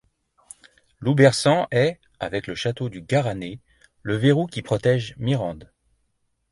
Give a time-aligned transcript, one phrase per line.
[0.99, 3.59] Loubersan est avec le château du Garrané
[4.01, 5.71] le verrou qui protège Mirande.